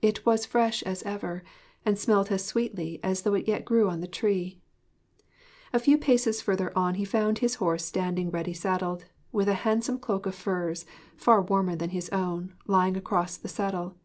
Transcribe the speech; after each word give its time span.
It 0.00 0.24
was 0.24 0.46
fresh 0.46 0.82
as 0.84 1.02
ever, 1.02 1.44
and 1.84 1.98
smelt 1.98 2.32
as 2.32 2.42
sweetly 2.42 2.98
as 3.02 3.20
though 3.20 3.34
it 3.34 3.46
yet 3.46 3.66
grew 3.66 3.90
on 3.90 4.00
the 4.00 4.06
tree. 4.06 4.58
A 5.70 5.78
few 5.78 5.98
paces 5.98 6.40
further 6.40 6.72
on 6.74 6.94
he 6.94 7.04
found 7.04 7.40
his 7.40 7.56
horse 7.56 7.84
standing 7.84 8.30
ready 8.30 8.54
saddled, 8.54 9.04
with 9.32 9.48
a 9.48 9.52
handsome 9.68 9.98
cloak 9.98 10.24
of 10.24 10.34
furs, 10.34 10.86
far 11.14 11.42
warmer 11.42 11.76
than 11.76 11.90
his 11.90 12.08
own, 12.08 12.54
lying 12.66 12.96
across 12.96 13.36
the 13.36 13.48
saddle. 13.48 13.96